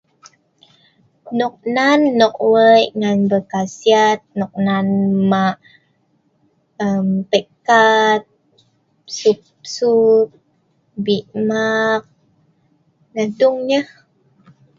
Noknan 1.37 2.01
nok 2.19 2.35
we’ik 2.51 2.91
ngan 2.99 3.19
berkhasiat 3.29 4.19
noknan 4.39 4.87
mak 5.31 5.55
emm.. 6.85 7.09
pe’ik 7.29 7.47
ke’et, 7.67 8.23
sup-sup, 9.17 10.29
bik 11.05 11.27
mmek 11.43 12.03
neh 13.13 13.29
dung 13.37 13.57
nyeh 13.69 13.87